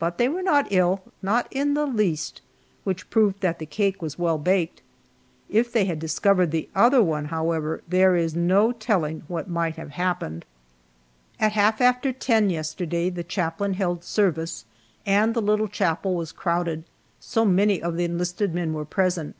But 0.00 0.18
they 0.18 0.28
were 0.28 0.42
not 0.42 0.66
ill 0.70 1.02
not 1.22 1.46
in 1.52 1.74
the 1.74 1.86
least 1.86 2.42
which 2.82 3.08
proved 3.08 3.40
that 3.40 3.60
the 3.60 3.66
cake 3.66 4.02
was 4.02 4.18
well 4.18 4.36
baked. 4.36 4.82
If 5.48 5.70
they 5.72 5.84
had 5.84 6.00
discovered 6.00 6.50
the 6.50 6.68
other 6.74 7.00
one, 7.00 7.26
however, 7.26 7.80
there 7.86 8.16
is 8.16 8.34
no 8.34 8.72
telling 8.72 9.22
what 9.28 9.48
might 9.48 9.76
have 9.76 9.90
happened. 9.92 10.44
At 11.38 11.52
half 11.52 11.80
after 11.80 12.12
ten 12.12 12.50
yesterday 12.50 13.10
the 13.10 13.22
chaplain 13.22 13.74
held 13.74 14.02
service, 14.02 14.64
and 15.06 15.34
the 15.34 15.40
little 15.40 15.68
chapel 15.68 16.16
was 16.16 16.32
crowded 16.32 16.82
so 17.20 17.44
many 17.44 17.80
of 17.80 17.94
the 17.96 18.02
enlisted 18.06 18.54
men 18.56 18.72
were 18.72 18.84
present. 18.84 19.36